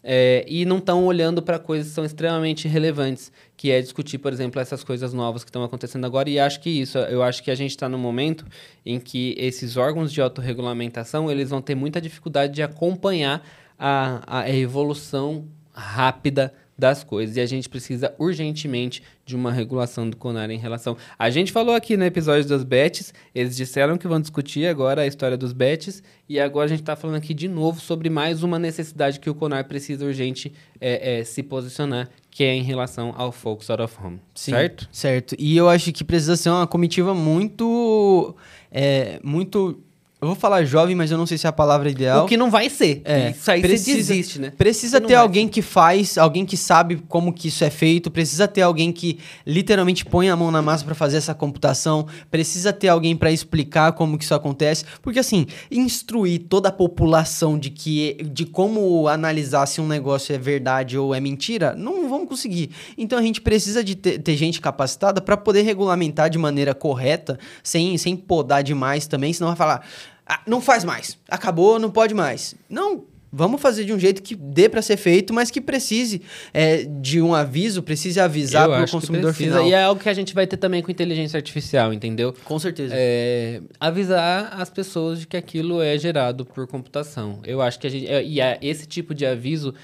[0.05, 4.33] é, e não estão olhando para coisas que são extremamente relevantes, que é discutir, por
[4.33, 6.29] exemplo, essas coisas novas que estão acontecendo agora.
[6.29, 8.45] E acho que isso, eu acho que a gente está no momento
[8.85, 13.47] em que esses órgãos de autorregulamentação eles vão ter muita dificuldade de acompanhar
[13.79, 17.37] a, a evolução rápida das coisas.
[17.37, 20.97] E a gente precisa urgentemente de uma regulação do CONAR em relação.
[21.17, 25.07] A gente falou aqui no episódio das bets, eles disseram que vão discutir agora a
[25.07, 28.59] história dos bets, e agora a gente está falando aqui de novo sobre mais uma
[28.59, 33.31] necessidade que o CONAR precisa urgente é, é, se posicionar, que é em relação ao
[33.31, 34.19] Folks Out of Home.
[34.35, 34.89] Sim, certo?
[34.91, 35.37] Certo.
[35.39, 38.35] E eu acho que precisa ser uma comitiva muito.
[38.73, 39.81] É, muito
[40.23, 42.25] eu vou falar jovem, mas eu não sei se é a palavra ideal.
[42.25, 43.03] O que não vai ser.
[43.05, 44.53] É, Isso aí precisa- desiste, né?
[44.57, 48.63] Precisa ter alguém que faz, alguém que sabe como que isso é feito, precisa ter
[48.63, 53.17] alguém que literalmente põe a mão na massa para fazer essa computação, precisa ter alguém
[53.17, 58.47] para explicar como que isso acontece, porque assim, instruir toda a população de que de
[58.47, 62.71] como analisar se um negócio é verdade ou é mentira, não vamos conseguir.
[62.97, 67.41] Então a gente precisa de ter, ter gente capacitada para poder regulamentar de maneira correta,
[67.61, 69.85] sem sem podar demais também, senão vai falar
[70.35, 71.19] "Ah, não faz mais.
[71.29, 72.55] Acabou, não pode mais.
[72.69, 76.21] Não, vamos fazer de um jeito que dê para ser feito, mas que precise
[76.53, 79.67] é, de um aviso, precise avisar para o consumidor final.
[79.67, 82.35] E é algo que a gente vai ter também com inteligência artificial, entendeu?
[82.45, 82.93] Com certeza.
[82.97, 87.39] É, avisar as pessoas de que aquilo é gerado por computação.
[87.45, 88.07] Eu acho que a gente.
[88.07, 89.75] é, E é esse tipo de aviso,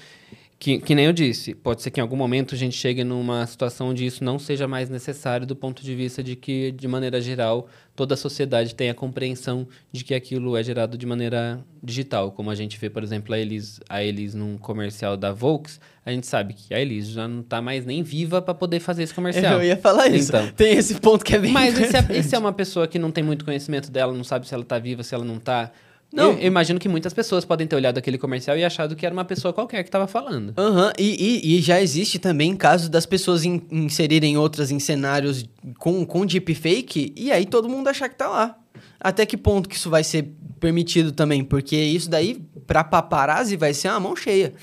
[0.59, 3.47] que, que nem eu disse, pode ser que em algum momento a gente chegue numa
[3.47, 7.21] situação onde isso não seja mais necessário do ponto de vista de que, de maneira
[7.21, 12.33] geral, toda a sociedade tenha compreensão de que aquilo é gerado de maneira digital.
[12.33, 16.11] Como a gente vê, por exemplo, a Elis, a Elis num comercial da Volks, a
[16.11, 19.13] gente sabe que a Elis já não está mais nem viva para poder fazer esse
[19.13, 19.59] comercial.
[19.59, 20.27] Eu ia falar isso.
[20.27, 20.51] Então.
[20.51, 21.53] Tem esse ponto que é bem.
[21.53, 24.13] Mas e se, é, e se é uma pessoa que não tem muito conhecimento dela,
[24.13, 25.71] não sabe se ela tá viva, se ela não tá.
[26.11, 26.31] Não.
[26.31, 29.13] Eu, eu imagino que muitas pessoas podem ter olhado aquele comercial e achado que era
[29.13, 30.53] uma pessoa qualquer que tava falando.
[30.57, 35.47] Aham, e, e, e já existe também caso das pessoas in- inserirem outras em cenários
[35.77, 38.57] com, com deepfake e aí todo mundo achar que tá lá.
[38.99, 41.43] Até que ponto que isso vai ser permitido também?
[41.43, 44.53] Porque isso daí, pra paparazzi, vai ser uma mão cheia.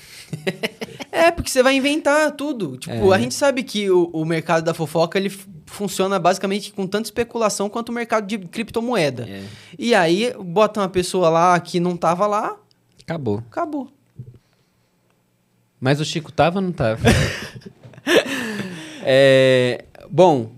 [1.11, 2.77] é, porque você vai inventar tudo.
[2.77, 3.15] Tipo, É.
[3.15, 5.31] a gente sabe que o, o mercado da fofoca, ele
[5.65, 9.27] funciona basicamente com tanta especulação quanto o mercado de criptomoeda.
[9.27, 9.43] É.
[9.77, 12.55] E aí, bota uma pessoa lá que não tava lá,
[13.03, 13.39] Acabou.
[13.49, 13.91] acabou.
[15.79, 16.99] Mas o Chico tava ou não tava?
[19.09, 20.51] É, bom,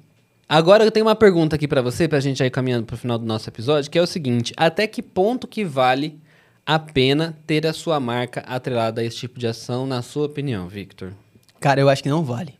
[0.49, 3.25] agora eu tenho uma pergunta aqui pra você, pra gente ir caminhando pro final do
[3.25, 6.19] nosso episódio, que é o seguinte: até que ponto que vale
[6.65, 10.67] a pena ter a sua marca atrelada a esse tipo de ação, na sua opinião,
[10.67, 11.13] Victor?
[11.59, 12.53] Cara, eu acho que não vale.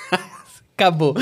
[0.76, 1.14] Acabou.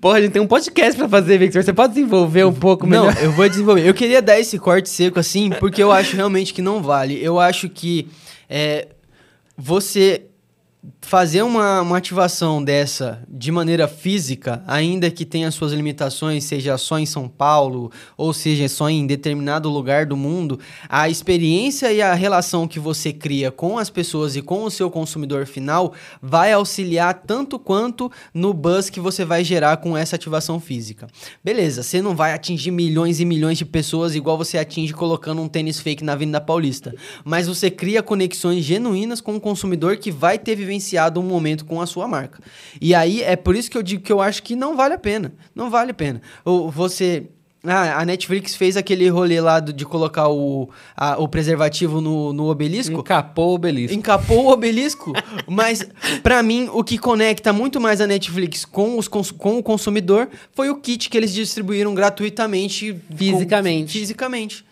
[0.00, 1.62] Porra, a gente tem um podcast pra fazer, Victor.
[1.62, 3.22] Você pode desenvolver um pouco Não, melhor?
[3.22, 3.88] eu vou desenvolver.
[3.88, 7.22] Eu queria dar esse corte seco assim, porque eu acho realmente que não vale.
[7.22, 8.08] Eu acho que
[8.48, 8.88] é,
[9.56, 10.26] você
[11.00, 16.98] fazer uma, uma ativação dessa de maneira física, ainda que tenha suas limitações, seja só
[16.98, 22.14] em São Paulo, ou seja só em determinado lugar do mundo, a experiência e a
[22.14, 27.22] relação que você cria com as pessoas e com o seu consumidor final vai auxiliar
[27.26, 31.06] tanto quanto no buzz que você vai gerar com essa ativação física.
[31.42, 35.48] Beleza, você não vai atingir milhões e milhões de pessoas igual você atinge colocando um
[35.48, 40.38] tênis fake na Avenida Paulista, mas você cria conexões genuínas com o consumidor que vai
[40.38, 42.40] ter vivenciado um momento com a sua marca.
[42.80, 44.98] E aí é por isso que eu digo que eu acho que não vale a
[44.98, 45.32] pena.
[45.54, 46.22] Não vale a pena.
[46.44, 47.26] Ou você
[47.64, 52.48] ah, a Netflix fez aquele rolê lá de colocar o, a- o preservativo no, no
[52.48, 53.00] obelisco.
[53.00, 53.96] Encapou o obelisco.
[53.96, 55.12] Encapou o obelisco.
[55.48, 55.84] Mas,
[56.22, 60.70] pra mim, o que conecta muito mais a Netflix com, os com o consumidor foi
[60.70, 62.92] o kit que eles distribuíram gratuitamente.
[62.92, 63.16] com-
[63.92, 64.64] Fisicamente.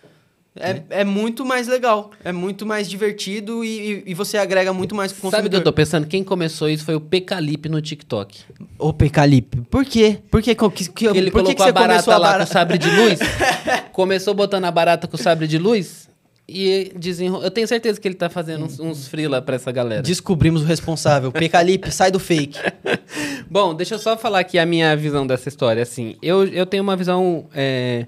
[0.59, 2.11] É, é muito mais legal.
[2.25, 5.37] É muito mais divertido e, e- e você agrega muito mais pro Sabe o que
[5.57, 5.61] consumidor.
[5.61, 6.07] eu tô pensando?
[6.07, 8.39] Quem começou isso foi o Pecalip no TikTok.
[8.79, 10.19] Ô, Pecalip, por quê?
[10.31, 12.43] Por que, que, que, Que ele por colocou que você a barata a lá com
[12.43, 13.19] o sabre de luz.
[13.93, 16.07] começou botando a barata com o sabre de luz.
[16.49, 17.43] E desenrolou.
[17.43, 20.01] Eu tenho certeza que ele tá fazendo uns, uns freela pra essa galera.
[20.01, 21.33] Descobrimos o responsável.
[21.33, 22.57] Pecalip, sai do fake.
[23.51, 25.83] Bom, deixa eu só falar aqui a minha visão dessa história.
[25.83, 28.07] Assim, eu, eu tenho uma visão é,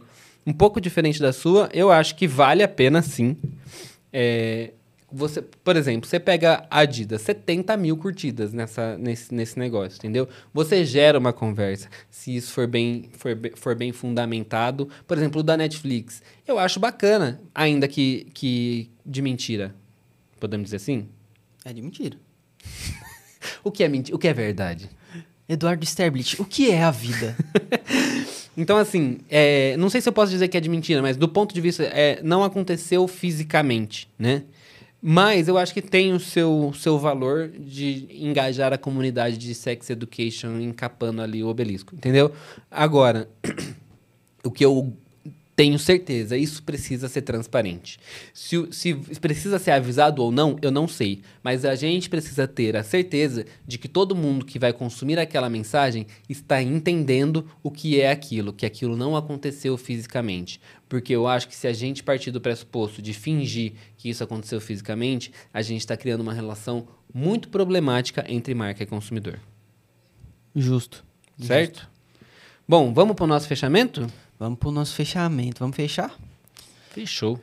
[0.49, 1.69] um pouco diferente da sua.
[1.75, 3.37] Eu acho que vale a pena, sim.
[4.11, 4.73] É,
[5.13, 10.27] você, por exemplo, você pega a Adidas, 70 mil curtidas nessa, nesse, nesse negócio, entendeu?
[10.55, 11.91] Você gera uma conversa.
[12.11, 14.89] Se isso for bem, for, for bem fundamentado.
[15.07, 16.23] Por exemplo, o da Netflix.
[16.47, 19.75] Eu acho bacana, ainda que, que de mentira.
[20.41, 21.09] Podemos dizer assim?
[21.63, 22.17] É de mentira.
[23.65, 24.15] O que é mentira?
[24.15, 24.89] O que é verdade?
[25.49, 27.37] Eduardo Sterblit, o que é a vida?
[28.59, 31.29] Então, assim, é, não sei se eu posso dizer que é de mentira, mas do
[31.29, 34.43] ponto de vista, é, não aconteceu fisicamente, né?
[35.01, 39.91] Mas eu acho que tem o seu, seu valor de engajar a comunidade de sex
[39.91, 42.33] education encapando ali o obelisco, entendeu?
[42.69, 43.29] Agora,
[44.43, 44.93] o que eu
[45.59, 47.99] Tenho certeza, isso precisa ser transparente.
[48.33, 51.21] Se, se precisa ser avisado ou não, eu não sei.
[51.43, 55.51] Mas a gente precisa ter a certeza de que todo mundo que vai consumir aquela
[55.51, 60.61] mensagem está entendendo o que é aquilo, que aquilo não aconteceu fisicamente.
[60.89, 64.61] Porque eu acho que se a gente partir do pressuposto de fingir que isso aconteceu
[64.61, 69.41] fisicamente, a gente está criando uma relação muito problemática entre marca e consumidor.
[70.55, 71.05] Justo.
[71.37, 71.81] Certo?
[71.81, 71.91] Justo.
[72.69, 74.07] Bom, vamos para o nosso fechamento?
[74.39, 75.61] Vamos pro nosso fechamento.
[75.61, 76.17] Vamos fechar?
[76.91, 77.41] Fechou.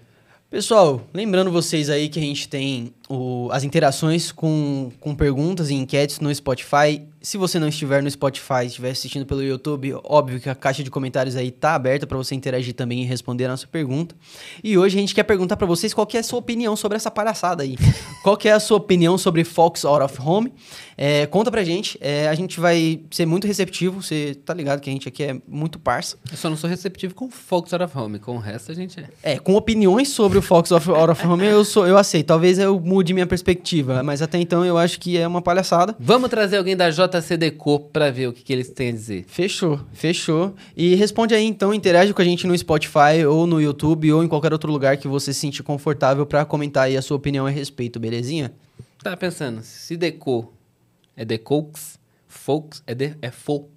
[0.50, 5.74] Pessoal, lembrando vocês aí que a gente tem o, as interações com, com perguntas e
[5.74, 7.02] enquetes no Spotify.
[7.26, 10.92] Se você não estiver no Spotify, estiver assistindo pelo YouTube, óbvio que a caixa de
[10.92, 14.16] comentários aí tá aberta para você interagir também e responder a nossa pergunta.
[14.64, 17.10] E hoje a gente quer perguntar para vocês qual é a sua opinião sobre essa
[17.10, 17.78] palhaçada aí.
[18.22, 20.54] qual é a sua opinião sobre Fox Out of Home?
[20.96, 24.90] É, conta pra gente, é, a gente vai ser muito receptivo, você tá ligado que
[24.90, 26.18] a gente aqui é muito parça.
[26.32, 29.00] Eu só não sou receptivo com Fox Out of Home, com o resto a gente
[29.00, 29.34] é.
[29.34, 32.28] É, com opiniões sobre o Fox Out of Home eu, sou, eu aceito.
[32.28, 35.96] Talvez eu mude minha perspectiva, mas até então eu acho que é uma palhaçada.
[36.00, 39.26] Vamos trazer alguém da JCDecô para ver o que, que, eles têm a dizer.
[39.28, 40.54] Fechou, fechou.
[40.76, 44.28] E responde aí então, interage com a gente no Spotify ou no YouTube ou em
[44.28, 47.50] qualquer outro lugar que você se sentir confortável para comentar aí a sua opinião a
[47.50, 48.54] respeito, belezinha?
[49.04, 50.52] Tá pensando, se Decô
[51.16, 51.98] é Decaux,
[52.28, 53.70] Folks é, de, é Fo.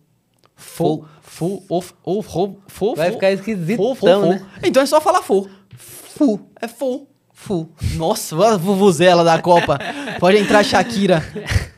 [0.61, 2.29] Fo, fo, of, of,
[2.67, 4.45] fo, Vai ficar esquisitão, né?
[4.61, 5.49] Então é só falar fo.
[5.77, 6.41] Fu.
[6.61, 7.07] É fo.
[7.33, 7.69] Fu.
[7.95, 9.79] Nossa, vuvuzela da Copa.
[10.19, 11.23] Pode entrar Shakira.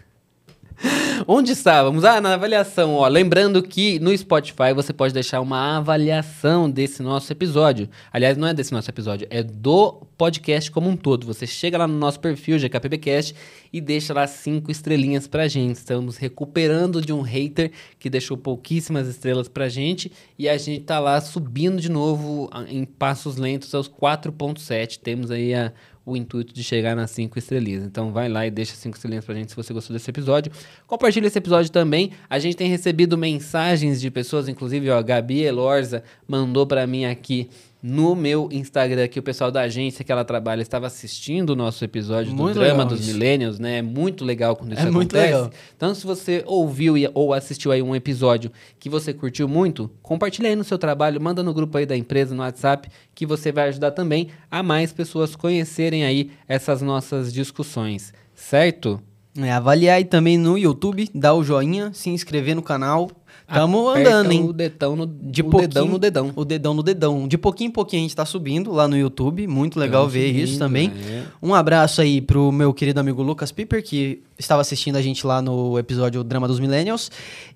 [1.26, 2.04] Onde estávamos?
[2.04, 3.06] Ah, na avaliação, ó.
[3.06, 7.88] Lembrando que no Spotify você pode deixar uma avaliação desse nosso episódio.
[8.12, 11.26] Aliás, não é desse nosso episódio, é do podcast como um todo.
[11.26, 13.34] Você chega lá no nosso perfil, GKPBcast,
[13.72, 15.76] e deixa lá cinco estrelinhas pra gente.
[15.76, 20.98] Estamos recuperando de um hater que deixou pouquíssimas estrelas pra gente e a gente tá
[20.98, 24.98] lá subindo de novo em passos lentos aos 4.7.
[24.98, 25.72] Temos aí a
[26.10, 27.84] o intuito de chegar nas cinco estrelinhas.
[27.84, 30.52] Então vai lá e deixa cinco estrelinhas pra gente se você gostou desse episódio.
[30.86, 32.12] Compartilha esse episódio também.
[32.28, 37.04] A gente tem recebido mensagens de pessoas, inclusive ó, a Gabi Elorza mandou para mim
[37.04, 37.48] aqui
[37.82, 41.84] no meu Instagram que o pessoal da agência que ela trabalha estava assistindo o nosso
[41.84, 43.78] episódio muito do Drama dos Millennials, né?
[43.78, 44.96] É muito legal quando isso é acontece.
[44.96, 45.50] Muito legal.
[45.76, 50.56] Então, se você ouviu ou assistiu aí um episódio que você curtiu muito, compartilha aí
[50.56, 53.92] no seu trabalho, manda no grupo aí da empresa, no WhatsApp, que você vai ajudar
[53.92, 59.00] também a mais pessoas conhecerem aí essas nossas discussões, certo?
[59.38, 63.08] É, avaliar aí também no YouTube, dar o joinha, se inscrever no canal,
[63.52, 64.44] Tamo andando, hein?
[64.44, 66.32] O dedão no, de o dedão no dedão.
[66.36, 67.28] O dedão no dedão.
[67.28, 69.46] De pouquinho em pouquinho a gente tá subindo lá no YouTube.
[69.46, 70.92] Muito legal ver subindo, isso também.
[71.08, 71.24] É.
[71.42, 75.42] Um abraço aí pro meu querido amigo Lucas Piper, que estava assistindo a gente lá
[75.42, 77.10] no episódio Drama dos Millennials.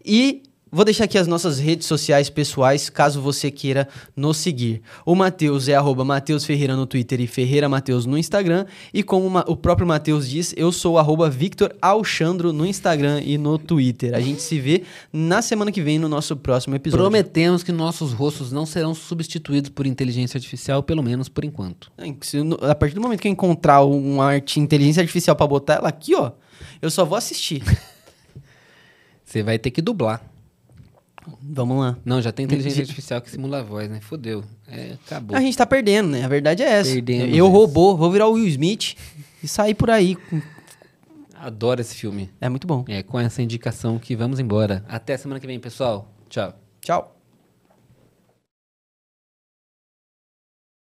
[0.04, 0.42] E
[0.74, 4.82] Vou deixar aqui as nossas redes sociais pessoais, caso você queira nos seguir.
[5.06, 8.66] O Matheus é arroba Matheus Ferreira no Twitter e Ferreira Matheus no Instagram.
[8.92, 13.56] E como o próprio Matheus diz, eu sou arroba Victor Alchandro no Instagram e no
[13.56, 14.16] Twitter.
[14.16, 14.82] A gente se vê
[15.12, 17.04] na semana que vem no nosso próximo episódio.
[17.04, 21.92] Prometemos que nossos rostos não serão substituídos por inteligência artificial, pelo menos por enquanto.
[22.68, 26.16] A partir do momento que eu encontrar uma arte inteligência artificial para botar ela aqui,
[26.16, 26.32] ó,
[26.82, 27.62] eu só vou assistir.
[29.24, 30.34] Você vai ter que dublar.
[31.42, 31.96] Vamos lá.
[32.04, 34.00] Não, já tem inteligência artificial que simula a voz, né?
[34.00, 34.44] Fudeu.
[34.68, 35.37] É, acabou.
[35.37, 36.24] A gente tá perdendo, né?
[36.24, 36.92] A verdade é essa.
[36.92, 37.34] Perdendo.
[37.34, 38.96] Eu robô, vou virar o Will Smith
[39.42, 40.16] e sair por aí.
[41.34, 42.30] Adoro esse filme.
[42.40, 42.84] É muito bom.
[42.88, 44.84] É, com essa indicação que vamos embora.
[44.88, 46.08] Até semana que vem, pessoal.
[46.28, 46.54] Tchau.
[46.80, 47.13] Tchau.